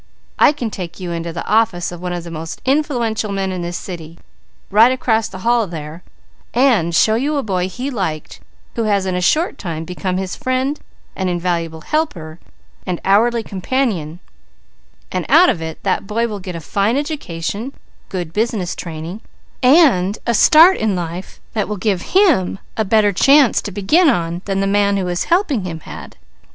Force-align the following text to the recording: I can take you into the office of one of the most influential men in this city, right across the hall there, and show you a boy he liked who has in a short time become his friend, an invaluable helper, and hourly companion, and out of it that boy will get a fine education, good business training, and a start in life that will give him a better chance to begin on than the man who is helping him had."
I 0.39 0.51
can 0.51 0.71
take 0.71 0.99
you 0.99 1.11
into 1.11 1.31
the 1.31 1.45
office 1.45 1.91
of 1.91 2.01
one 2.01 2.11
of 2.11 2.23
the 2.23 2.31
most 2.31 2.59
influential 2.65 3.31
men 3.31 3.51
in 3.51 3.61
this 3.61 3.77
city, 3.77 4.17
right 4.71 4.91
across 4.91 5.27
the 5.27 5.37
hall 5.45 5.67
there, 5.67 6.01
and 6.55 6.95
show 6.95 7.13
you 7.13 7.35
a 7.37 7.43
boy 7.43 7.69
he 7.69 7.91
liked 7.91 8.39
who 8.75 8.85
has 8.85 9.05
in 9.05 9.13
a 9.13 9.21
short 9.21 9.59
time 9.59 9.83
become 9.85 10.17
his 10.17 10.35
friend, 10.35 10.79
an 11.15 11.29
invaluable 11.29 11.81
helper, 11.81 12.39
and 12.83 12.99
hourly 13.05 13.43
companion, 13.43 14.19
and 15.11 15.23
out 15.29 15.49
of 15.51 15.61
it 15.61 15.77
that 15.83 16.07
boy 16.07 16.27
will 16.27 16.39
get 16.39 16.55
a 16.55 16.61
fine 16.61 16.97
education, 16.97 17.71
good 18.09 18.33
business 18.33 18.75
training, 18.75 19.21
and 19.61 20.17
a 20.25 20.33
start 20.33 20.77
in 20.77 20.95
life 20.95 21.39
that 21.53 21.67
will 21.69 21.77
give 21.77 22.01
him 22.17 22.57
a 22.75 22.83
better 22.83 23.13
chance 23.13 23.61
to 23.61 23.71
begin 23.71 24.09
on 24.09 24.41
than 24.45 24.61
the 24.61 24.65
man 24.65 24.97
who 24.97 25.07
is 25.07 25.25
helping 25.25 25.63
him 25.63 25.81
had." 25.81 26.15